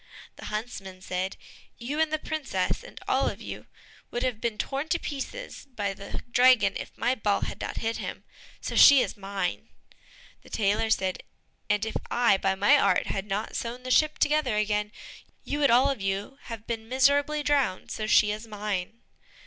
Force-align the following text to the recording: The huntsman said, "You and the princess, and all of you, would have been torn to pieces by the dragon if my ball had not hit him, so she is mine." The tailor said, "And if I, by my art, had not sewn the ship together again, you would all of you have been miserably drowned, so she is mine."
The 0.37 0.45
huntsman 0.45 1.03
said, 1.03 1.37
"You 1.77 1.99
and 2.01 2.11
the 2.11 2.17
princess, 2.17 2.83
and 2.83 2.99
all 3.07 3.29
of 3.29 3.39
you, 3.39 3.67
would 4.09 4.23
have 4.23 4.41
been 4.41 4.57
torn 4.57 4.87
to 4.87 4.97
pieces 4.97 5.67
by 5.75 5.93
the 5.93 6.23
dragon 6.31 6.75
if 6.75 6.97
my 6.97 7.13
ball 7.13 7.41
had 7.41 7.61
not 7.61 7.77
hit 7.77 7.97
him, 7.97 8.23
so 8.59 8.75
she 8.75 9.01
is 9.03 9.15
mine." 9.15 9.69
The 10.41 10.49
tailor 10.49 10.89
said, 10.89 11.21
"And 11.69 11.85
if 11.85 11.97
I, 12.09 12.37
by 12.37 12.55
my 12.55 12.79
art, 12.79 13.05
had 13.05 13.27
not 13.27 13.55
sewn 13.55 13.83
the 13.83 13.91
ship 13.91 14.17
together 14.17 14.55
again, 14.55 14.91
you 15.43 15.59
would 15.59 15.69
all 15.69 15.91
of 15.91 16.01
you 16.01 16.39
have 16.45 16.65
been 16.65 16.89
miserably 16.89 17.43
drowned, 17.43 17.91
so 17.91 18.07
she 18.07 18.31
is 18.31 18.47
mine." 18.47 19.01